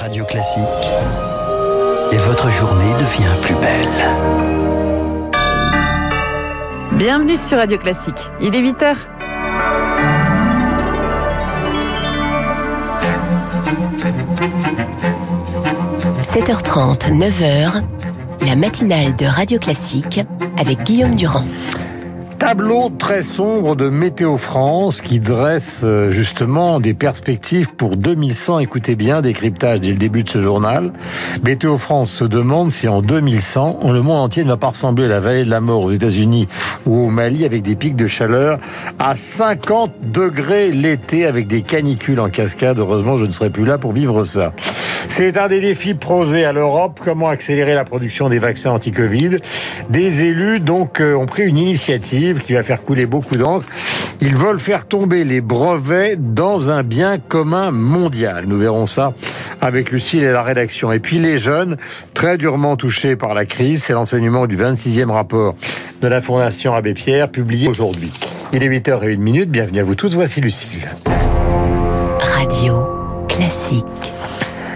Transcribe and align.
Radio 0.00 0.24
Classique. 0.24 0.62
Et 2.10 2.16
votre 2.16 2.50
journée 2.50 2.94
devient 2.94 3.34
plus 3.42 3.54
belle. 3.56 3.86
Bienvenue 6.92 7.36
sur 7.36 7.58
Radio 7.58 7.76
Classique. 7.76 8.30
Il 8.40 8.54
est 8.54 8.62
8h.– 8.62 8.96
7h30, 16.22 17.12
9h, 17.18 17.82
la 18.46 18.56
matinale 18.56 19.14
de 19.16 19.26
Radio 19.26 19.58
Classique 19.58 20.20
avec 20.56 20.82
Guillaume 20.84 21.14
Durand. 21.14 21.44
Tableau 22.40 22.90
très 22.98 23.22
sombre 23.22 23.76
de 23.76 23.90
Météo 23.90 24.38
France 24.38 25.02
qui 25.02 25.20
dresse 25.20 25.82
euh, 25.84 26.10
justement 26.10 26.80
des 26.80 26.94
perspectives 26.94 27.74
pour 27.74 27.98
2100. 27.98 28.60
Écoutez 28.60 28.94
bien, 28.94 29.20
décryptage 29.20 29.82
dès 29.82 29.90
le 29.90 29.98
début 29.98 30.22
de 30.22 30.28
ce 30.30 30.40
journal. 30.40 30.90
Météo 31.44 31.76
France 31.76 32.10
se 32.10 32.24
demande 32.24 32.70
si 32.70 32.88
en 32.88 33.02
2100, 33.02 33.80
le 33.92 34.00
monde 34.00 34.20
entier 34.24 34.42
ne 34.44 34.48
va 34.48 34.56
pas 34.56 34.68
ressembler 34.68 35.04
à 35.04 35.08
la 35.08 35.20
vallée 35.20 35.44
de 35.44 35.50
la 35.50 35.60
mort 35.60 35.82
aux 35.82 35.92
États-Unis 35.92 36.48
ou 36.86 37.08
au 37.08 37.10
Mali 37.10 37.44
avec 37.44 37.60
des 37.60 37.76
pics 37.76 37.94
de 37.94 38.06
chaleur 38.06 38.58
à 38.98 39.16
50 39.16 39.92
degrés 40.10 40.72
l'été 40.72 41.26
avec 41.26 41.46
des 41.46 41.60
canicules 41.60 42.20
en 42.20 42.30
cascade. 42.30 42.78
Heureusement, 42.78 43.18
je 43.18 43.26
ne 43.26 43.32
serai 43.32 43.50
plus 43.50 43.66
là 43.66 43.76
pour 43.76 43.92
vivre 43.92 44.24
ça. 44.24 44.54
C'est 45.10 45.36
un 45.36 45.48
des 45.48 45.60
défis 45.60 45.94
posés 45.94 46.44
à 46.44 46.52
l'Europe. 46.52 47.00
Comment 47.02 47.28
accélérer 47.28 47.74
la 47.74 47.84
production 47.84 48.28
des 48.28 48.38
vaccins 48.38 48.70
anti-Covid? 48.70 49.38
Des 49.90 50.22
élus 50.22 50.60
donc 50.60 51.00
euh, 51.00 51.14
ont 51.14 51.26
pris 51.26 51.42
une 51.42 51.58
initiative 51.58 52.38
qui 52.38 52.54
va 52.54 52.62
faire 52.62 52.80
couler 52.80 53.06
beaucoup 53.06 53.34
d'encre. 53.34 53.66
Ils 54.20 54.36
veulent 54.36 54.60
faire 54.60 54.86
tomber 54.86 55.24
les 55.24 55.40
brevets 55.40 56.16
dans 56.16 56.70
un 56.70 56.84
bien 56.84 57.18
commun 57.18 57.72
mondial. 57.72 58.44
Nous 58.46 58.56
verrons 58.56 58.86
ça 58.86 59.12
avec 59.60 59.90
Lucille 59.90 60.22
et 60.22 60.30
la 60.30 60.44
rédaction. 60.44 60.92
Et 60.92 61.00
puis 61.00 61.18
les 61.18 61.38
jeunes, 61.38 61.76
très 62.14 62.38
durement 62.38 62.76
touchés 62.76 63.16
par 63.16 63.34
la 63.34 63.44
crise, 63.44 63.82
c'est 63.82 63.92
l'enseignement 63.92 64.46
du 64.46 64.56
26e 64.56 65.10
rapport 65.10 65.56
de 66.00 66.08
la 66.08 66.20
Fondation 66.20 66.72
Abbé 66.72 66.94
Pierre, 66.94 67.28
publié 67.28 67.68
aujourd'hui. 67.68 68.12
Il 68.52 68.62
est 68.62 68.68
8h01, 68.68 69.44
bienvenue 69.44 69.80
à 69.80 69.84
vous 69.84 69.96
tous, 69.96 70.14
voici 70.14 70.40
Lucille. 70.40 70.86
Radio 72.20 72.86
classique. 73.28 74.09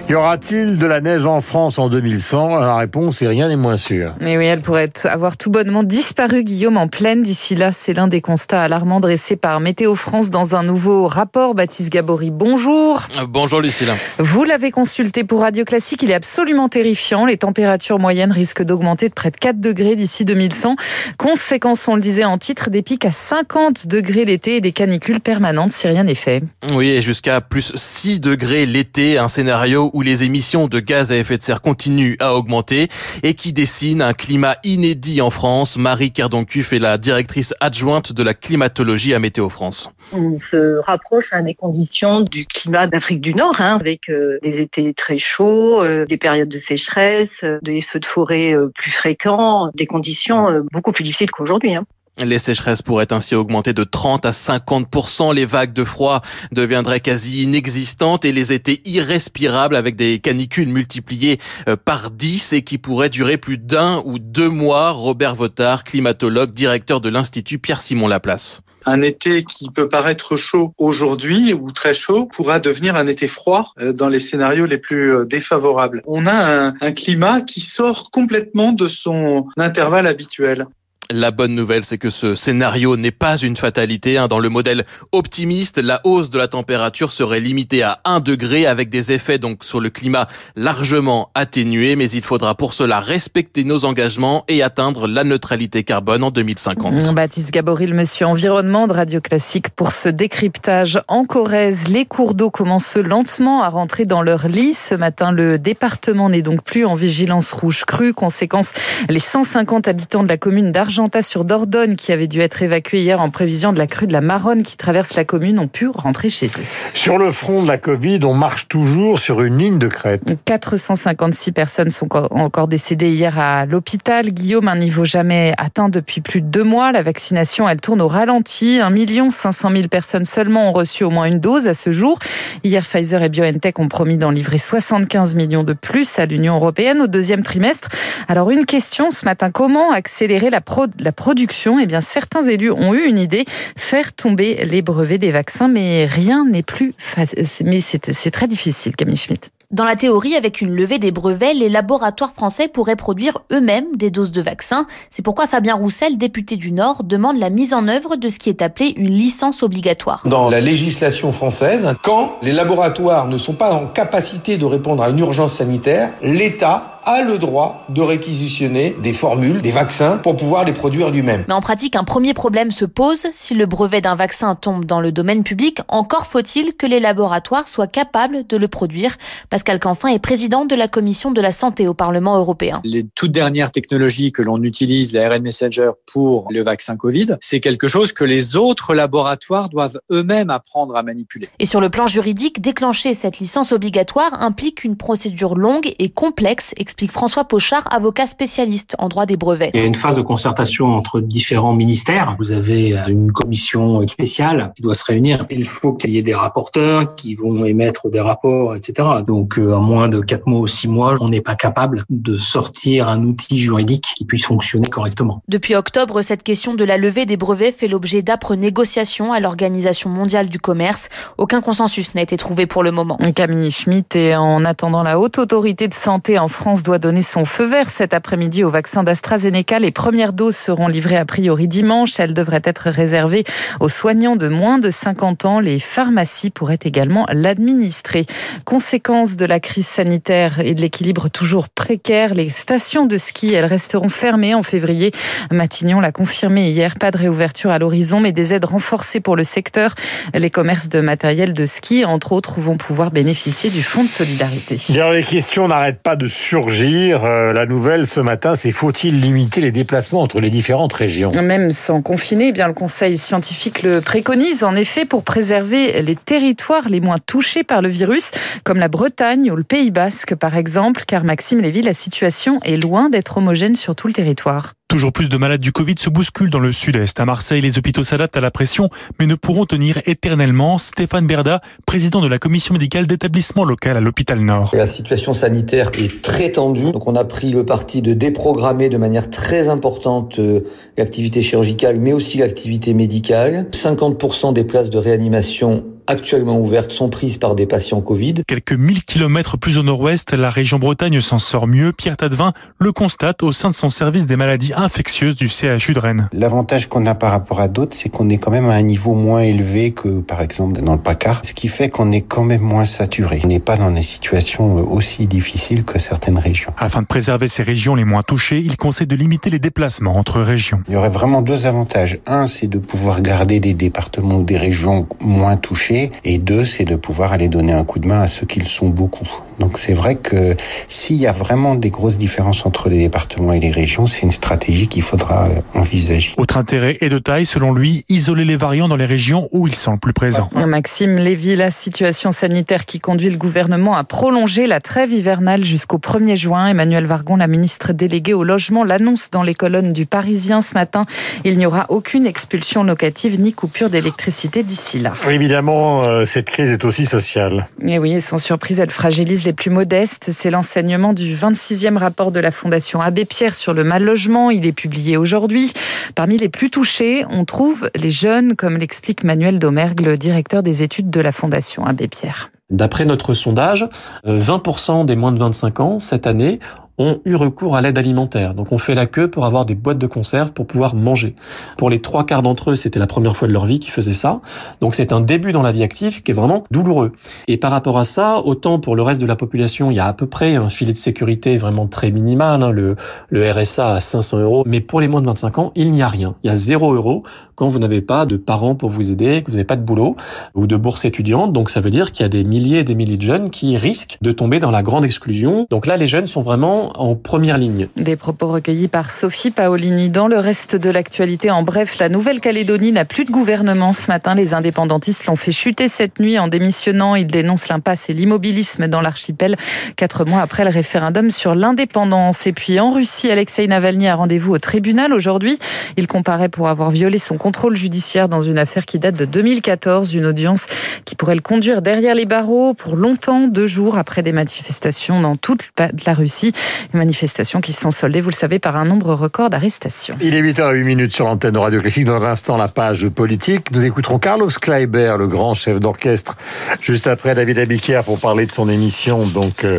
Y 0.07 0.15
aura-t-il 0.15 0.77
de 0.77 0.85
la 0.85 1.01
neige 1.01 1.25
en 1.25 1.41
France 1.41 1.79
en 1.79 1.89
2100 1.89 2.59
La 2.59 2.77
réponse 2.77 3.23
est 3.23 3.27
rien 3.27 3.49
n'est 3.49 3.57
moins 3.57 3.79
sûr. 3.79 4.13
Mais 4.21 4.37
oui, 4.37 4.45
elle 4.45 4.61
pourrait 4.61 4.91
avoir 5.05 5.39
tout 5.39 5.51
bonnement 5.51 5.83
disparu, 5.83 6.45
Guillaume, 6.45 6.77
en 6.77 6.89
pleine. 6.89 7.23
D'ici 7.23 7.55
là, 7.55 7.73
c'est 7.73 7.95
l'un 7.95 8.07
des 8.07 8.21
constats 8.21 8.61
alarmants 8.61 9.01
dressés 9.01 9.37
par 9.37 9.61
Météo 9.61 9.95
France 9.95 10.29
dans 10.29 10.57
un 10.57 10.63
nouveau 10.63 11.07
rapport. 11.07 11.55
Baptiste 11.55 11.91
Gabory, 11.91 12.31
bonjour. 12.31 13.03
Bonjour 13.29 13.63
Lucille. 13.63 13.95
Vous 14.19 14.45
l'avez 14.45 14.71
consulté 14.71 15.25
pour 15.25 15.41
Radio 15.41 15.65
Classique, 15.65 16.03
il 16.03 16.11
est 16.11 16.15
absolument 16.15 16.69
terrifiant. 16.69 17.25
Les 17.25 17.39
températures 17.39 17.99
moyennes 17.99 18.33
risquent 18.33 18.63
d'augmenter 18.63 19.09
de 19.09 19.15
près 19.15 19.31
de 19.31 19.37
4 19.37 19.59
degrés 19.59 19.97
d'ici 19.97 20.27
2100. 20.27 20.77
Conséquence, 21.17 21.89
on 21.89 21.95
le 21.95 22.03
disait 22.03 22.27
en 22.27 22.37
titre, 22.37 22.69
des 22.69 22.83
pics 22.83 23.07
à 23.07 23.11
50 23.11 23.87
degrés 23.87 24.27
l'été 24.27 24.57
et 24.57 24.61
des 24.61 24.73
canicules 24.73 25.21
permanentes 25.21 25.73
si 25.73 25.89
rien 25.89 26.05
n'est 26.05 26.15
fait. 26.15 26.43
Oui, 26.75 26.91
et 26.91 27.01
jusqu'à 27.01 27.41
plus 27.41 27.73
6 27.75 28.21
degrés 28.21 28.67
l'été, 28.67 29.17
un 29.17 29.29
scénario 29.29 29.91
où 29.95 30.03
les 30.03 30.25
émissions 30.25 30.69
de 30.69 30.81
gaz 30.81 31.13
à 31.13 31.17
effet 31.17 31.39
de 31.39 31.43
serre 31.43 31.63
continuent 31.63 32.17
à 32.21 32.35
augmenter 32.35 32.89
et 33.23 33.35
qui 33.35 33.55
dessine 33.55 34.03
un 34.03 34.13
climat 34.13 34.57
inédit 34.65 35.23
en 35.23 35.31
France. 35.31 35.79
Marie 35.79 36.13
Cardoncuff 36.13 36.75
est 36.75 36.79
la 36.79 36.99
directrice 36.99 37.55
adjointe 37.61 38.13
de 38.13 38.23
la 38.23 38.35
climatologie 38.35 39.15
à 39.15 39.19
Météo 39.19 39.49
France. 39.49 39.89
On 40.13 40.37
se 40.37 40.79
rapproche 40.85 41.33
hein, 41.33 41.43
des 41.43 41.55
conditions 41.55 42.21
du 42.21 42.45
climat 42.47 42.87
d'Afrique 42.87 43.21
du 43.21 43.35
Nord, 43.35 43.61
hein, 43.61 43.79
avec 43.81 44.11
euh, 44.11 44.39
des 44.43 44.61
étés 44.61 44.93
très 44.93 45.19
chauds, 45.19 45.83
euh, 45.83 46.05
des 46.05 46.19
périodes 46.19 46.49
de 46.49 46.59
sécheresse, 46.59 47.41
euh, 47.45 47.59
des 47.63 47.81
feux 47.81 48.01
de 48.01 48.05
forêt 48.05 48.55
plus 48.75 48.91
fréquents, 48.91 49.71
des 49.75 49.87
conditions 49.87 50.63
beaucoup 50.73 50.93
plus 50.93 51.05
difficiles 51.05 51.31
qu'aujourd'hui. 51.31 51.75
Hein. 51.75 51.87
Les 52.17 52.39
sécheresses 52.39 52.81
pourraient 52.81 53.13
ainsi 53.13 53.35
augmenter 53.35 53.73
de 53.73 53.83
30 53.83 54.25
à 54.25 54.31
50%, 54.31 55.35
les 55.35 55.47
vagues 55.47 55.73
de 55.73 55.83
froid 55.83 56.23
deviendraient 56.53 57.01
quasi 57.01 57.43
inexistantes 57.43 58.25
et 58.25 58.31
les 58.31 58.53
étés 58.53 58.81
irrespirables 58.85 59.75
avec 59.75 59.97
des 59.97 60.21
canicules 60.21 60.69
multipliées 60.69 61.41
euh, 61.69 61.75
par 61.77 62.13
10 62.13 62.53
et 62.53 62.63
qui 62.63 62.79
pourraient 62.79 63.09
durer 63.09 63.37
plus 63.37 63.59
d'un 63.59 64.01
ou 64.05 64.21
deux 64.21 64.49
mois. 64.49 64.91
Robert 64.91 65.35
Votard, 65.35 65.83
climatologue, 65.83 66.53
directeur 66.53 67.01
de 67.01 67.09
l'Institut 67.09 67.59
Pierre-Simon 67.59 68.07
Laplace 68.07 68.63
un 68.87 69.01
été 69.01 69.45
qui 69.45 69.71
peut 69.71 69.89
paraître 69.89 70.37
chaud 70.37 70.75
aujourd'hui 70.77 71.55
ou 71.55 71.71
très 71.71 71.95
chaud 71.95 72.27
pourra 72.27 72.61
devenir 72.61 72.97
un 72.97 73.07
été 73.07 73.29
froid 73.29 73.73
euh, 73.81 73.95
dans 73.95 74.11
les 74.11 74.19
scénarios 74.19 74.67
les 74.67 74.77
plus 74.77 75.17
euh, 75.17 75.25
défavorables. 75.25 76.03
On 76.07 76.27
a 76.27 76.35
un, 76.35 76.75
un 76.79 76.93
climat 76.93 77.41
qui 77.41 77.63
sort 77.63 78.11
complètement 78.11 78.73
de 78.73 78.87
son 78.87 79.47
intervalle 79.57 80.07
habituel. 80.07 80.67
La 81.11 81.31
bonne 81.31 81.55
nouvelle, 81.55 81.85
c'est 81.85 81.99
que 81.99 82.09
ce 82.09 82.35
scénario 82.35 82.97
n'est 82.97 83.11
pas 83.11 83.37
une 83.37 83.59
fatalité. 83.59 84.17
Hein. 84.17 84.27
Dans 84.27 84.39
le 84.39 84.49
modèle 84.49 84.87
optimiste, 85.13 85.77
la 85.77 86.01
hausse 86.05 86.31
de 86.31 86.39
la 86.39 86.49
température 86.49 87.13
serait 87.13 87.41
limitée 87.41 87.83
à 87.83 88.01
1 88.07 88.21
degré 88.21 88.65
avec 88.65 88.89
des 88.89 89.13
effets 89.13 89.37
donc 89.37 89.65
sur 89.65 89.81
le 89.81 89.91
climat 89.91 90.29
largement 90.57 91.31
atténués. 91.35 91.95
Mais 91.95 92.09
il 92.09 92.23
faudra 92.23 92.55
pour 92.55 92.73
cela 92.73 93.01
respecter 93.01 93.65
nos 93.65 93.85
engagements 93.85 94.45
et 94.49 94.63
atteindre 94.63 95.07
la 95.07 95.25
neutralité 95.25 95.85
carbone 95.85 96.25
en 96.25 96.31
2050. 96.31 97.15
Baptiste 97.15 97.51
Gaboril, 97.51 97.93
monsieur 97.93 98.27
environnement 98.27 98.87
de 98.87 98.95
Radio 98.95 99.21
Classique 99.21 99.69
pour 99.69 99.93
ce 99.93 100.09
décryptage. 100.09 101.03
En 101.09 101.27
Corrèze, 101.27 101.87
les 101.89 102.07
cours 102.07 102.35
d'eau 102.35 102.51
commencent 102.51 102.97
lentement 102.97 103.63
à 103.63 103.69
rentrer 103.69 104.07
dans 104.07 104.23
leur 104.23 104.49
lit. 104.49 104.73
Ce 104.73 104.95
matin, 104.95 105.33
le 105.33 105.59
département 105.59 106.31
n'est 106.31 106.43
donc 106.43 106.65
plus 106.65 106.87
en 106.87 106.95
vigilance 106.95 107.53
rouge 107.53 107.85
crue. 107.85 108.15
Conséquence, 108.15 108.73
les 109.11 109.21
150 109.21 109.87
habitants 109.87 110.23
de 110.23 110.29
la 110.29 110.39
commune 110.39 110.73
d'Argent 110.73 110.94
sur 111.23 111.45
Dordogne, 111.45 111.97
qui 111.97 112.13
avait 112.13 112.27
dû 112.27 112.41
être 112.41 112.63
évacué 112.63 113.01
hier 113.01 113.21
en 113.21 113.31
prévision 113.31 113.73
de 113.73 113.79
la 113.79 113.87
crue 113.87 114.07
de 114.07 114.13
la 114.13 114.21
Maronne 114.21 114.63
qui 114.63 114.77
traverse 114.77 115.15
la 115.15 115.25
commune, 115.25 115.59
ont 115.59 115.69
pu 115.69 115.89
rentrer 115.89 116.29
chez 116.29 116.47
eux. 116.47 116.65
Sur 116.93 117.19
le 117.19 117.33
front 117.33 117.63
de 117.63 117.69
la 117.69 117.79
Covid, 117.79 118.21
on 118.25 118.35
marche 118.35 118.69
toujours 118.69 119.19
sur 119.19 119.43
une 119.43 119.59
ligne 119.59 119.79
de 119.79 119.89
crête. 119.89 120.23
456 120.45 121.53
personnes 121.53 121.91
sont 121.91 122.09
encore 122.15 122.69
décédées 122.69 123.11
hier 123.11 123.39
à 123.39 123.67
l'hôpital. 123.67 124.31
Guillaume, 124.31 124.69
un 124.69 124.77
niveau 124.77 125.05
jamais 125.05 125.55
atteint 125.59 125.89
depuis 125.89 126.21
plus 126.21 126.41
de 126.41 126.47
deux 126.47 126.65
mois. 126.65 126.93
La 126.93 127.03
vaccination, 127.03 127.69
elle 127.69 127.81
tourne 127.81 128.01
au 128.01 128.09
ralenti. 128.09 128.81
1 128.81 129.31
500 129.31 129.71
000 129.71 129.89
personnes 129.89 130.25
seulement 130.25 130.71
ont 130.71 130.73
reçu 130.73 131.05
au 131.05 131.11
moins 131.11 131.27
une 131.27 131.41
dose 131.41 131.69
à 131.69 131.75
ce 131.75 131.91
jour. 131.91 132.19
Hier, 132.63 132.85
Pfizer 132.85 133.23
et 133.23 133.29
BioNTech 133.29 133.79
ont 133.79 133.89
promis 133.89 134.19
d'en 134.19 134.31
livrer 134.31 134.59
75 134.59 135.35
millions 135.35 135.65
de 135.65 135.73
plus 135.73 136.19
à 136.19 136.27
l'Union 136.27 136.57
européenne 136.57 137.01
au 137.01 137.07
deuxième 137.07 137.43
trimestre. 137.43 137.89
Alors, 138.29 138.51
une 138.51 138.65
question 138.65 139.11
ce 139.11 139.25
matin, 139.25 139.51
comment 139.51 139.93
accélérer 139.93 140.51
la 140.51 140.61
production 140.61 140.84
la 140.99 141.13
production, 141.13 141.79
eh 141.79 141.87
bien, 141.87 142.01
certains 142.01 142.47
élus 142.47 142.71
ont 142.71 142.95
eu 142.95 143.05
une 143.05 143.19
idée, 143.19 143.45
faire 143.77 144.13
tomber 144.13 144.65
les 144.65 144.83
brevets 144.83 145.19
des 145.19 145.31
vaccins, 145.31 145.69
mais 145.69 146.07
rien 146.07 146.45
n'est 146.45 146.63
plus 146.63 146.95
facile. 146.99 147.45
Mais 147.65 147.81
c'est 147.81 148.31
très 148.31 148.49
difficile, 148.49 148.97
Camille 148.97 149.17
Schmitt. 149.17 149.51
Dans 149.71 149.85
la 149.85 149.97
théorie, 149.97 150.37
avec 150.37 150.61
une 150.61 150.71
levée 150.71 151.01
des 151.01 151.11
brevets, 151.11 151.53
les 151.53 151.69
laboratoires 151.69 152.33
français 152.33 152.69
pourraient 152.69 152.95
produire 152.95 153.41
eux-mêmes 153.51 153.97
des 153.97 154.11
doses 154.11 154.31
de 154.31 154.41
vaccins. 154.41 154.87
C'est 155.11 155.23
pourquoi 155.23 155.49
Fabien 155.49 155.75
Roussel, 155.75 156.17
député 156.17 156.57
du 156.57 156.71
Nord, 156.71 157.03
demande 157.03 157.39
la 157.39 157.51
mise 157.51 157.75
en 157.75 157.89
œuvre 157.89 158.15
de 158.15 158.29
ce 158.29 158.39
qui 158.39 158.51
est 158.51 158.63
appelé 158.63 158.95
une 158.97 159.11
licence 159.11 159.65
obligatoire. 159.65 160.23
Dans 160.27 160.49
la 160.49 160.61
législation 160.61 161.33
française, 161.33 161.93
quand 162.05 162.37
les 162.43 162.53
laboratoires 162.53 163.27
ne 163.27 163.37
sont 163.37 163.55
pas 163.55 163.73
en 163.73 163.87
capacité 163.87 164.59
de 164.59 164.65
répondre 164.65 165.03
à 165.03 165.09
une 165.09 165.19
urgence 165.19 165.55
sanitaire, 165.55 166.13
l'État 166.23 166.94
a 167.07 167.23
le 167.23 167.39
droit 167.39 167.85
de 167.89 168.01
réquisitionner 168.01 168.97
des 169.03 169.13
formules, 169.13 169.61
des 169.63 169.71
vaccins 169.71 170.19
pour 170.19 170.37
pouvoir 170.37 170.65
les 170.65 170.73
produire 170.73 171.11
lui-même. 171.11 171.45
Mais 171.49 171.55
en 171.55 171.61
pratique, 171.61 171.97
un 171.97 172.05
premier 172.05 172.35
problème 172.35 172.71
se 172.71 172.85
pose. 172.85 173.27
Si 173.33 173.55
le 173.55 173.67
brevet 173.67 174.01
d'un 174.01 174.15
vaccin 174.15 174.55
tombe 174.55 174.85
dans 174.85 175.01
le 175.01 175.13
domaine 175.13 175.43
public, 175.43 175.81
encore 175.89 176.27
faut-il 176.27 176.75
que 176.75 176.87
les 176.87 177.01
laboratoires 177.01 177.69
soient 177.69 177.87
capables 177.87 178.47
de 178.47 178.57
le 178.57 178.69
produire. 178.69 179.17
Pascal 179.51 179.79
Canfin 179.79 180.09
est 180.09 180.19
président 180.19 180.65
de 180.65 180.75
la 180.75 180.89
commission 180.89 181.31
de 181.31 181.41
la 181.41 181.53
santé 181.53 181.87
au 181.87 181.95
Parlement 181.95 182.37
européen. 182.39 182.81
Les 182.85 183.07
toutes 183.15 183.33
dernières 183.33 183.71
technologies 183.71 184.33
que 184.33 184.43
l'on 184.43 184.63
utilise, 184.63 185.13
la 185.13 185.29
RN 185.29 185.43
Messenger 185.43 185.91
pour 186.11 186.49
le 186.51 186.63
vaccin 186.63 186.97
Covid, 186.97 187.37
c'est 187.41 187.61
quelque 187.61 187.89
chose 187.89 188.13
que 188.13 188.25
les 188.25 188.57
autres 188.57 188.95
laboratoires 188.95 189.69
doivent 189.69 190.01
eux-mêmes 190.11 190.51
apprendre 190.51 190.97
à 190.97 191.03
manipuler. 191.03 191.49
Et 191.59 191.65
sur 191.65 191.81
le 191.81 191.91
plan 191.91 192.07
juridique, 192.07 192.61
déclencher 192.61 193.15
cette 193.15 193.39
licence 193.39 193.73
obligatoire 193.73 194.43
implique 194.43 194.85
une 194.85 194.97
procédure 194.97 195.55
longue 195.55 195.93
et 195.99 196.09
complexe, 196.09 196.73
explique 196.95 197.11
François 197.11 197.43
Pochard, 197.43 197.83
avocat 197.91 198.29
spécialiste 198.29 198.95
en 199.01 199.09
droit 199.09 199.27
des 199.27 199.37
brevets. 199.37 199.73
Il 199.75 199.81
y 199.81 199.83
a 199.83 199.87
une 199.87 199.97
phase 199.97 200.15
de 200.15 200.23
concertation 200.23 200.95
entre 200.95 201.21
différents 201.21 201.73
ministères. 201.73 202.37
Vous 202.39 202.53
avez 202.53 202.95
une 203.09 203.33
commission 203.33 204.07
spéciale 204.07 204.71
qui 204.77 204.83
doit 204.83 204.95
se 204.95 205.03
réunir. 205.03 205.45
Il 205.51 205.67
faut 205.67 205.95
qu'il 205.95 206.11
y 206.11 206.19
ait 206.19 206.23
des 206.23 206.37
rapporteurs 206.37 207.17
qui 207.17 207.35
vont 207.35 207.65
émettre 207.65 208.09
des 208.11 208.21
rapports, 208.21 208.77
etc. 208.77 209.09
Donc, 209.27 209.59
euh, 209.59 209.73
en 209.73 209.81
moins 209.81 210.09
de 210.09 210.21
quatre 210.21 210.47
mois 210.47 210.61
ou 210.61 210.69
six 210.69 210.87
mois, 210.87 211.17
on 211.21 211.31
n'est 211.31 211.41
pas 211.41 211.57
capable 211.57 212.05
de 212.11 212.37
sortir 212.37 213.09
un 213.09 213.25
outil 213.25 213.59
juridique 213.59 214.13
qui 214.17 214.25
puisse 214.25 214.47
fonctionner 214.47 214.87
correctement. 214.87 215.43
Depuis 215.49 215.75
octobre, 215.75 216.23
cette 216.23 216.45
question 216.45 216.75
de 216.75 216.85
la 216.85 216.97
levée 216.97 217.27
des 217.27 217.37
brevets 217.37 217.73
fait 217.73 217.89
l'objet 217.89 218.23
d'âpres 218.23 218.55
négociations 218.55 219.33
à 219.33 219.41
l'Organisation 219.41 220.11
mondiale 220.11 220.49
du 220.49 220.61
commerce. 220.61 221.09
Aucun 221.39 221.61
consensus 221.61 222.15
n'a 222.15 222.23
été 222.23 222.37
trouvé 222.37 222.67
pour 222.67 222.85
le 222.85 222.93
moment. 222.93 223.19
Camille 223.35 223.73
Schmitt 223.73 224.15
et 224.15 224.37
en 224.37 224.65
attendant 224.65 225.03
la 225.03 225.19
haute 225.19 225.39
autorité 225.39 225.89
de 225.89 225.95
santé 225.95 226.39
en 226.39 226.47
France 226.47 226.84
doit 226.85 226.99
donner 226.99 227.23
son 227.23 227.47
feu 227.47 227.65
vert 227.65 227.89
cet 227.89 228.15
après-midi 228.15 228.63
au 228.63 228.71
vaccin 228.71 229.03
d'AstraZeneca. 229.03 229.79
Les 229.79 229.91
premières 229.91 230.35
doses 230.35 230.55
seront 230.55 230.87
livrées 230.87 231.17
a 231.17 231.25
priori 231.25 231.67
dimanche. 231.67 232.21
Elles 232.21 232.35
devraient 232.35 232.63
être 232.63 232.91
réservées 232.91 233.45
aux 233.81 233.89
soignants 233.89 234.37
de 234.37 234.49
moins 234.49 234.79
de 234.79 234.91
50 234.91 235.47
ans. 235.47 235.61
Les 235.61 235.81
pharmacies 235.81 236.51
pourraient 236.51 236.79
également 236.85 237.27
l'administrer. 237.33 238.27
Conséquence 238.67 239.37
de 239.37 239.47
la 239.47 239.61
crise 239.61 239.87
sanitaire 239.87 240.61
et 240.61 240.75
de 240.75 240.83
l'équilibre 240.83 241.29
toujours 241.29 241.71
précaire, 241.71 242.35
les 242.35 242.51
stations 242.51 243.07
de 243.07 243.17
ski, 243.17 243.55
elles 243.55 243.65
resteront 243.65 244.11
fermées 244.11 244.55
en 244.55 244.63
février. 244.63 245.11
Matignon 245.51 246.01
l'a 246.01 246.13
confirmé 246.13 246.69
hier. 246.69 246.97
Pas 247.01 247.11
de 247.11 247.17
réouverture 247.17 247.71
à 247.71 247.79
l'horizon, 247.79 248.21
mais 248.21 248.33
des 248.33 248.53
aides 248.53 248.67
renforcées 248.67 249.21
pour 249.21 249.37
le 249.37 249.45
secteur. 249.45 249.95
Les 250.35 250.51
commerces 250.51 250.91
de 250.91 251.01
matériel 251.01 251.55
de 251.55 251.65
ski, 251.65 252.05
entre 252.05 252.33
autres, 252.33 252.61
vont 252.61 252.77
pouvoir 252.77 253.11
bénéficier 253.11 253.71
du 253.71 253.83
fonds 253.83 254.05
de 254.05 254.09
solidarité. 254.11 254.77
Les 255.15 255.23
questions 255.23 255.67
n'arrêtent 255.67 256.03
pas 256.03 256.17
de 256.17 256.29
surgir. 256.29 256.74
Euh, 256.83 257.53
la 257.53 257.67
nouvelle 257.67 258.07
ce 258.07 258.21
matin, 258.21 258.57
c'est 258.57 258.73
faut-il 258.73 259.21
limiter 259.21 259.61
les 259.61 259.71
déplacements 259.71 260.23
entre 260.23 260.41
les 260.41 260.51
différentes 260.51 260.93
régions? 260.93 261.31
Même 261.31 261.71
sans 261.71 262.03
confiner, 262.03 262.49
eh 262.49 262.53
bien 262.53 262.67
le 262.67 262.73
Conseil 262.73 263.17
scientifique 263.17 263.83
le 263.83 264.01
préconise 264.01 264.65
en 264.65 264.75
effet 264.75 265.05
pour 265.05 265.23
préserver 265.23 266.03
les 266.03 266.17
territoires 266.17 266.89
les 266.89 267.01
moins 267.01 267.19
touchés 267.25 267.63
par 267.63 267.81
le 267.81 267.89
virus, 267.89 268.33
comme 268.65 268.79
la 268.79 268.89
Bretagne 268.89 269.51
ou 269.51 269.57
le 269.57 269.65
Pays 269.65 269.91
Basque 269.91 270.35
par 270.35 270.57
exemple, 270.57 271.05
car 271.07 271.25
Maxime 271.25 271.61
Lévy, 271.61 271.83
la 271.83 271.95
situation 271.95 272.59
est 272.65 272.77
loin 272.77 273.09
d'être 273.09 273.39
homogène 273.39 273.77
sur 273.77 273.95
tout 273.95 274.09
le 274.09 274.13
territoire. 274.13 274.75
Toujours 274.95 275.13
plus 275.13 275.29
de 275.29 275.37
malades 275.37 275.61
du 275.61 275.73
Covid 275.73 275.97
se 275.99 276.09
bousculent 276.09 276.51
dans 276.51 276.61
le 276.61 276.71
sud-est. 276.71 277.19
À 277.19 277.25
Marseille, 277.25 277.61
les 277.61 277.79
hôpitaux 277.79 278.05
s'adaptent 278.05 278.37
à 278.37 278.41
la 278.41 278.53
pression, 278.53 278.91
mais 279.19 279.27
ne 279.27 279.35
pourront 279.35 279.67
tenir 279.67 279.99
éternellement. 280.07 280.79
Stéphane 280.79 281.27
Berda, 281.27 281.63
président 281.85 282.21
de 282.21 282.29
la 282.29 282.39
commission 282.39 282.75
médicale 282.75 283.09
d'établissement 283.09 283.65
local 283.65 283.97
à 283.97 284.01
l'hôpital 284.01 284.39
Nord. 284.39 284.71
La 284.73 284.87
situation 284.87 285.35
sanitaire 285.35 285.91
est 285.99 286.23
très 286.23 286.53
tendue, 286.53 286.93
donc 286.93 287.09
on 287.09 287.17
a 287.17 287.25
pris 287.25 287.51
le 287.51 287.67
parti 287.67 288.03
de 288.03 288.13
déprogrammer 288.13 288.89
de 288.89 288.97
manière 288.97 289.31
très 289.31 289.69
importante 289.69 290.39
euh, 290.39 290.61
l'activité 290.97 291.43
chirurgicale, 291.43 291.99
mais 291.99 292.13
aussi 292.13 292.39
l'activité 292.39 292.95
médicale. 292.95 293.67
50% 293.73 294.53
des 294.53 294.63
places 294.63 294.91
de 294.91 294.99
réanimation 294.99 295.83
actuellement 296.07 296.59
ouvertes 296.59 296.93
sont 296.93 297.09
prises 297.09 297.37
par 297.37 297.55
des 297.55 297.67
patients 297.67 298.01
Covid. 298.01 298.35
Quelques 298.47 298.73
1000 298.73 299.05
kilomètres 299.05 299.57
plus 299.57 299.79
au 299.79 299.83
nord-ouest, 299.83 300.33
la 300.33 300.51
région 300.51 300.79
Bretagne 300.79 301.21
s'en 301.21 301.39
sort 301.39 301.67
mieux. 301.67 301.93
Pierre 301.93 302.17
Tadevin 302.17 302.53
le 302.79 302.93
constate 302.93 303.43
au 303.43 303.53
sein 303.53 303.71
de 303.71 303.75
son 303.75 303.91
service 303.91 304.27
des 304.27 304.37
maladies 304.37 304.73
infectieuses 304.75 305.37
du 305.37 305.49
CHU 305.49 305.95
de 305.95 305.99
Rennes. 305.99 306.29
L'avantage 306.33 306.89
qu'on 306.89 307.07
a 307.07 307.15
par 307.15 307.31
rapport 307.31 307.61
à 307.61 307.69
d'autres, 307.69 307.97
c'est 307.97 308.09
qu'on 308.09 308.29
est 308.29 308.39
quand 308.39 308.51
même 308.51 308.69
à 308.69 308.75
un 308.75 308.83
niveau 308.83 309.15
moins 309.15 309.41
élevé 309.41 309.93
que 309.93 310.21
par 310.21 310.43
exemple 310.43 310.81
dans 310.83 310.95
le 310.95 311.01
PACAR, 311.01 311.41
ce 311.45 311.55
qui 311.55 311.69
fait 311.69 311.89
qu'on 311.89 312.13
est 312.13 312.23
quand 312.23 312.45
même 312.45 312.63
moins 312.63 312.85
saturé. 312.85 313.41
On 313.45 313.49
n'est 313.49 313.61
pas 313.61 313.77
dans 313.77 313.91
des 313.91 314.03
situations 314.03 314.77
aussi 314.93 315.27
difficiles 315.27 315.85
que 315.85 315.99
certaines 315.99 316.39
régions. 316.39 316.73
Afin 316.77 317.03
de 317.03 317.07
préserver 317.07 317.49
ces 317.49 317.63
régions 317.63 317.95
les 317.95 318.05
moins 318.05 318.23
touchées, 318.23 318.59
il 318.59 318.77
conseille 318.77 319.07
de 319.07 319.17
limiter 319.17 319.51
les 319.51 319.59
déplacements 319.59 320.17
entre 320.17 320.41
régions. 320.41 320.83
Il 320.89 320.95
y 320.95 320.97
aurait 320.97 321.09
vraiment 321.09 321.43
deux 321.43 321.67
avantages. 321.67 322.19
Un, 322.27 322.47
c'est 322.47 322.67
de 322.67 322.79
pouvoir 322.79 323.23
garder 323.23 323.61
des 323.61 323.75
départements 323.75 324.39
ou 324.39 324.45
des 324.45 324.59
régions 324.59 325.07
moins 325.21 325.57
touchées 325.57 325.94
et 326.25 326.39
deux, 326.39 326.65
c'est 326.65 326.85
de 326.85 326.97
pouvoir 326.97 327.33
aller 327.33 327.49
donner 327.49 327.73
un 327.73 327.85
coup 327.85 327.99
de 327.99 328.07
main 328.07 328.21
à 328.23 328.27
ceux 328.27 328.47
qui 328.47 328.61
le 328.61 328.67
sont 328.67 328.89
beaucoup. 328.89 329.29
Donc 329.59 329.79
c'est 329.79 329.95
vrai 329.95 330.17
que 330.17 330.57
s'il 330.89 331.17
y 331.17 331.27
a 331.27 331.33
vraiment 331.33 331.75
des 331.75 331.91
grosses 331.91 332.19
différences 332.19 332.67
entre 332.67 332.89
les 332.89 332.99
départements 332.99 333.53
et 333.53 333.61
les 333.61 333.71
régions, 333.71 334.07
c'est 334.07 334.23
une 334.23 334.33
stratégie 334.33 334.89
qu'il 334.89 335.03
faudra 335.03 335.49
envisager. 335.75 336.33
Autre 336.37 336.57
intérêt 336.57 336.99
et 337.01 337.09
de 337.09 337.19
taille, 337.19 337.47
selon 337.47 337.73
lui, 337.73 338.05
isoler 338.09 338.45
les 338.45 338.57
variants 338.57 338.89
dans 338.89 338.97
les 338.97 339.07
régions 339.07 339.49
où 339.53 339.67
ils 339.67 339.75
sont 339.75 339.93
le 339.93 339.99
plus 339.99 340.13
présents. 340.13 340.51
Maxime 340.67 341.17
Lévy, 341.17 341.55
la 341.57 341.71
situation 341.71 342.33
sanitaire 342.33 342.85
qui 342.85 342.99
conduit 342.99 343.31
le 343.31 343.39
gouvernement 343.39 343.95
à 343.95 344.05
prolonger 344.05 344.67
la 344.67 344.81
trêve 344.81 345.13
hivernale 345.13 345.65
jusqu'au 345.65 345.99
1er 345.99 346.37
juin. 346.37 346.69
Emmanuel 346.69 347.07
Vargon, 347.07 347.37
la 347.37 347.47
ministre 347.47 347.93
déléguée 347.93 348.35
au 348.35 348.45
logement, 348.45 348.83
l'annonce 348.85 349.31
dans 349.31 349.43
les 349.43 349.55
colonnes 349.55 349.93
du 349.93 350.07
Parisien 350.07 350.61
ce 350.61 350.75
matin. 350.75 351.03
Il 351.45 351.59
n'y 351.59 351.67
aura 351.67 351.87
aucune 351.91 352.27
expulsion 352.27 352.83
locative 352.83 353.41
ni 353.41 353.53
coupure 353.53 353.91
d'électricité 353.91 354.63
d'ici 354.63 354.99
là. 354.99 355.13
Évidemment, 355.31 355.84
euh, 355.85 356.25
cette 356.27 356.47
crise 356.47 356.71
est 356.71 356.85
aussi 356.85 357.07
sociale. 357.07 357.69
Et 357.83 357.99
oui, 357.99 358.21
sans 358.21 358.39
surprise, 358.39 358.81
elle 358.81 358.91
fragilise 358.91 359.45
les 359.45 359.53
plus 359.53 359.71
modestes. 359.71 360.31
C'est 360.31 360.51
l'enseignement 360.51 361.13
du 361.13 361.35
26e 361.35 361.97
rapport 361.97 362.33
de 362.33 362.41
la 362.41 362.51
Fondation 362.51 363.01
Abbé 363.01 363.25
Pierre 363.25 363.55
sur 363.55 363.73
le 363.73 363.85
mal 363.85 364.05
logement. 364.05 364.51
Il 364.51 364.67
est 364.67 364.73
publié 364.73 365.17
aujourd'hui. 365.17 365.73
Parmi 366.15 366.37
les 366.37 366.49
plus 366.49 366.71
touchés, 366.71 367.25
on 367.31 367.45
trouve 367.45 367.89
les 367.95 368.11
jeunes, 368.11 368.57
comme 368.57 368.77
l'explique 368.77 369.25
Manuel 369.25 369.59
Domergue, 369.59 370.01
le 370.01 370.17
directeur 370.17 370.63
des 370.63 370.83
études 370.83 371.11
de 371.11 371.21
la 371.21 371.33
Fondation 371.33 371.85
Abbé 371.85 372.09
Pierre. 372.09 372.51
D'après 372.71 373.05
notre 373.05 373.35
sondage, 373.35 373.87
20% 374.27 375.03
euh, 375.03 375.05
des 375.05 375.17
moins 375.17 375.33
de 375.33 375.39
25 375.39 375.81
ans 375.81 375.99
cette 375.99 376.27
année 376.27 376.61
ont 376.99 377.21
eu 377.25 377.35
recours 377.35 377.77
à 377.77 377.83
l'aide 377.83 377.99
alimentaire. 377.99 378.55
Donc 378.55 378.73
on 378.73 378.79
fait 378.79 378.95
la 378.95 379.07
queue 379.07 379.29
pour 379.29 379.45
avoir 379.45 379.65
des 379.65 379.75
boîtes 379.75 379.99
de 379.99 380.07
conserve 380.07 380.53
pour 380.53 380.67
pouvoir 380.67 380.95
manger. 380.95 381.35
Pour 381.77 381.91
les 381.91 382.01
trois 382.01 382.25
quarts 382.25 382.43
d'entre 382.43 382.71
eux, 382.71 382.75
c'était 382.77 382.99
la 382.99 383.07
première 383.07 383.37
fois 383.37 383.49
de 383.49 383.53
leur 383.53 383.67
vie 383.67 383.79
qu'ils 383.79 383.93
faisaient 383.93 384.13
ça. 384.13 384.41
Donc 384.81 384.95
c'est 384.95 385.13
un 385.13 385.21
début 385.21 385.53
dans 385.53 385.63
la 385.63 385.73
vie 385.73 385.83
active 385.83 386.23
qui 386.23 386.31
est 386.31 386.35
vraiment 386.35 386.65
douloureux. 386.71 387.13
Et 387.49 387.57
par 387.57 387.71
rapport 387.71 387.99
à 387.99 388.05
ça, 388.05 388.39
autant 388.39 388.79
pour 388.79 388.97
le 388.97 389.03
reste 389.03 389.21
de 389.21 389.27
la 389.27 389.37
population, 389.37 389.91
il 389.91 389.97
y 389.97 390.01
a 390.01 390.07
à 390.07 390.13
peu 390.13 390.27
près 390.27 390.55
un 390.57 390.69
filet 390.69 390.93
de 390.93 390.97
sécurité 390.97 391.57
vraiment 391.57 391.87
très 391.87 392.11
minimal, 392.11 392.63
hein, 392.63 392.71
le, 392.71 392.97
le 393.29 393.51
RSA 393.51 393.95
à 393.95 394.01
500 394.01 394.39
euros. 394.39 394.63
Mais 394.67 394.81
pour 394.81 395.01
les 395.01 395.09
moins 395.09 395.21
de 395.21 395.27
25 395.27 395.59
ans, 395.59 395.73
il 395.75 395.91
n'y 395.91 396.03
a 396.03 396.09
rien. 396.09 396.35
Il 396.45 396.49
y 396.49 396.51
a 396.51 396.57
0 396.57 396.95
euros 396.95 397.25
quand 397.55 397.69
vous 397.69 397.79
n'avez 397.79 398.01
pas 398.01 398.27
de 398.27 398.37
parents 398.37 398.75
pour 398.75 398.91
vous 398.91 399.11
aider, 399.11 399.43
que 399.43 399.51
vous 399.51 399.57
n'avez 399.57 399.65
pas 399.65 399.77
de 399.77 399.83
boulot 399.83 400.17
ou 400.55 400.67
de 400.67 400.77
bourse 400.77 401.05
étudiante. 401.05 401.53
Donc 401.53 401.71
ça 401.71 401.81
veut 401.81 401.91
dire 401.91 402.13
qu'il 402.13 402.23
y 402.23 402.27
a 402.27 402.29
des 402.29 402.45
milliers 402.45 402.81
et 402.81 402.85
des 402.85 402.95
milliers 402.95 403.17
de 403.17 403.23
jeunes 403.23 403.51
qui 403.51 403.77
risquent 403.77 404.19
de 404.23 404.33
tomber 404.33 404.59
dans 404.59 404.71
la 404.71 404.83
grande 404.83 405.05
exclusion. 405.05 405.67
Donc 405.71 405.87
là, 405.87 405.97
les 405.97 406.07
jeunes 406.07 406.27
sont 406.27 406.41
vraiment 406.41 406.84
en 406.95 407.15
première 407.15 407.59
ligne. 407.59 407.89
Des 407.97 408.17
propos 408.17 408.49
recueillis 408.49 408.89
par 408.89 409.11
Sophie 409.11 409.51
Paolini. 409.51 410.11
Dans 410.11 410.29
le 410.29 410.39
reste 410.39 410.77
de 410.77 410.91
l'actualité, 410.91 411.51
en 411.51 411.63
bref, 411.63 411.99
la 411.99 412.09
Nouvelle-Calédonie 412.09 412.93
n'a 412.93 413.05
plus 413.05 413.25
de 413.25 413.31
gouvernement 413.31 413.93
ce 413.93 414.09
matin. 414.09 414.35
Les 414.35 414.55
indépendantistes 414.55 415.27
l'ont 415.27 415.37
fait 415.37 415.53
chuter 415.53 415.89
cette 415.89 416.21
nuit 416.21 416.39
en 416.39 416.49
démissionnant. 416.49 417.15
Ils 417.15 417.27
dénoncent 417.27 417.69
l'impasse 417.69 418.11
et 418.11 418.13
l'immobilisme 418.13 418.89
dans 418.89 419.01
l'archipel, 419.01 419.57
quatre 419.97 420.25
mois 420.25 420.41
après 420.41 420.65
le 420.65 420.71
référendum 420.71 421.31
sur 421.31 421.55
l'indépendance. 421.55 422.47
Et 422.47 422.53
puis 422.53 422.79
en 422.81 422.91
Russie, 422.91 423.31
Alexei 423.31 423.67
Navalny 423.67 424.09
a 424.09 424.17
rendez-vous 424.17 424.53
au 424.53 424.59
tribunal 424.59 425.13
aujourd'hui. 425.13 425.59
Il 425.97 426.07
comparaît 426.07 426.49
pour 426.49 426.69
avoir 426.69 426.91
violé 426.91 427.19
son 427.19 427.37
contrôle 427.37 427.77
judiciaire 427.77 428.29
dans 428.29 428.43
une 428.43 428.59
affaire 428.59 428.87
qui 428.87 428.99
date 428.99 429.17
de 429.17 429.25
2014, 429.25 430.15
une 430.15 430.27
audience 430.27 430.67
qui 431.05 431.15
pourrait 431.15 431.35
le 431.35 431.41
conduire 431.41 431.83
derrière 431.83 432.15
les 432.15 432.27
barreaux 432.27 432.75
pour 432.75 432.97
longtemps, 432.97 433.49
deux 433.49 433.67
jours 433.67 433.99
après 433.99 434.23
des 434.23 434.33
manifestations 434.33 435.21
dans 435.21 435.37
toute 435.37 435.63
la 436.07 436.15
Russie 436.15 436.53
manifestations 436.93 437.61
qui 437.61 437.73
se 437.73 437.81
sont 437.81 437.91
soldées, 437.91 438.21
vous 438.21 438.31
le 438.31 438.35
savez, 438.35 438.59
par 438.59 438.77
un 438.77 438.85
nombre 438.85 439.15
record 439.15 439.51
d'arrestations. 439.51 440.17
Il 440.21 440.35
est 440.35 440.43
8h08 440.43 440.85
minutes 440.85 441.13
sur 441.13 441.27
l'antenne 441.27 441.57
Radio 441.57 441.81
Classique. 441.81 442.05
Dans 442.05 442.23
un 442.23 442.31
instant, 442.31 442.57
la 442.57 442.69
page 442.69 443.09
politique. 443.09 443.71
Nous 443.71 443.85
écouterons 443.85 444.19
Carlos 444.19 444.49
Kleiber, 444.49 445.17
le 445.19 445.27
grand 445.27 445.55
chef 445.55 445.81
d'orchestre, 445.81 446.37
juste 446.81 447.07
après 447.07 447.35
David 447.35 447.59
Abiquière 447.59 448.05
pour 448.05 448.19
parler 448.19 448.47
de 448.47 448.53
son 448.53 448.69
émission. 448.69 449.25
Donc, 449.27 449.65
euh, 449.65 449.79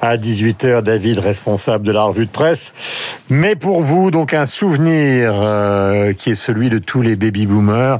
à 0.00 0.16
18h, 0.16 0.82
David, 0.82 1.18
responsable 1.18 1.86
de 1.86 1.92
la 1.92 2.02
revue 2.02 2.26
de 2.26 2.30
presse. 2.30 2.72
Mais 3.30 3.56
pour 3.56 3.80
vous, 3.80 4.10
donc, 4.10 4.34
un 4.34 4.46
souvenir 4.46 5.32
euh, 5.34 6.12
qui 6.12 6.30
est 6.30 6.34
celui 6.34 6.68
de 6.68 6.78
tous 6.78 7.02
les 7.02 7.16
baby-boomers. 7.16 7.98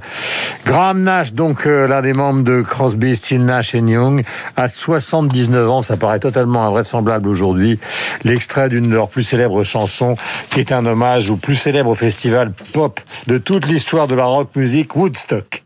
Graham 0.65 1.03
Nash, 1.03 1.35
donc 1.35 1.67
euh, 1.67 1.87
l'un 1.87 2.01
des 2.01 2.15
membres 2.15 2.43
de 2.43 2.63
Crosby, 2.63 3.17
Still 3.17 3.45
Nash 3.45 3.75
et 3.75 3.81
Young, 3.81 4.23
à 4.57 4.69
79 4.69 5.71
ans, 5.71 5.83
ça 5.83 5.97
paraît 5.97 6.21
totalement 6.21 6.67
invraisemblable 6.67 7.29
aujourd'hui. 7.29 7.79
L'extrait 8.25 8.71
d'une 8.71 8.89
de 8.89 8.95
leurs 8.95 9.09
plus 9.09 9.25
célèbres 9.25 9.63
chansons, 9.63 10.17
qui 10.49 10.61
est 10.61 10.73
un 10.73 10.87
hommage 10.87 11.31
au 11.31 11.37
plus 11.37 11.55
célèbre 11.55 11.95
festival 11.95 12.53
pop 12.73 12.99
de 13.27 13.39
toute 13.39 13.67
l'histoire 13.67 14.09
de 14.09 14.15
la 14.15 14.25
rock 14.25 14.49
music, 14.57 14.97
Woodstock. 14.97 15.63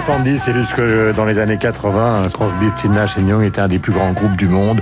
70 0.00 0.48
et 0.48 0.52
jusque 0.52 0.82
dans 1.14 1.24
les 1.24 1.38
années 1.38 1.56
80, 1.56 2.28
Crosby, 2.32 2.68
Stills, 2.68 2.90
Nash 2.90 3.16
Young 3.16 3.44
était 3.44 3.60
un 3.60 3.68
des 3.68 3.78
plus 3.78 3.92
grands 3.92 4.12
groupes 4.12 4.36
du 4.36 4.48
monde. 4.48 4.80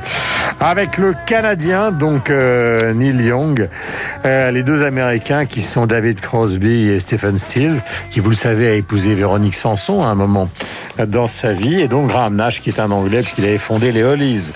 Avec 0.58 0.96
le 0.96 1.12
Canadien, 1.26 1.92
donc 1.92 2.30
euh, 2.30 2.94
Neil 2.94 3.20
Young, 3.20 3.68
euh, 4.24 4.50
les 4.50 4.62
deux 4.62 4.82
Américains 4.82 5.44
qui 5.44 5.60
sont 5.60 5.86
David 5.86 6.18
Crosby 6.22 6.88
et 6.88 6.98
Stephen 6.98 7.36
Stills, 7.36 7.82
qui 8.10 8.20
vous 8.20 8.30
le 8.30 8.36
savez 8.36 8.66
a 8.68 8.72
épousé 8.72 9.14
Véronique 9.14 9.54
Sanson 9.54 10.02
à 10.02 10.06
un 10.06 10.14
moment 10.14 10.48
dans 11.06 11.26
sa 11.26 11.52
vie, 11.52 11.82
et 11.82 11.88
donc 11.88 12.08
Graham 12.08 12.36
Nash 12.36 12.62
qui 12.62 12.70
est 12.70 12.80
un 12.80 12.90
Anglais 12.90 13.20
puisqu'il 13.20 13.44
avait 13.44 13.58
fondé 13.58 13.92
les 13.92 14.02
Hollies 14.02 14.52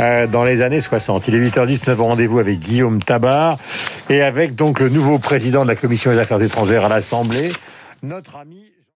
euh, 0.00 0.26
dans 0.26 0.44
les 0.44 0.62
années 0.62 0.80
60. 0.80 1.28
Il 1.28 1.34
est 1.34 1.50
8h10, 1.50 1.94
nous 1.94 2.02
rendez-vous 2.02 2.38
avec 2.38 2.60
Guillaume 2.60 3.02
Tabar 3.02 3.58
et 4.08 4.22
avec 4.22 4.54
donc 4.54 4.80
le 4.80 4.88
nouveau 4.88 5.18
président 5.18 5.64
de 5.64 5.68
la 5.68 5.76
Commission 5.76 6.10
des 6.12 6.18
Affaires 6.18 6.40
étrangères 6.40 6.86
à 6.86 6.88
l'Assemblée, 6.88 7.52
notre 8.02 8.36
ami 8.36 8.77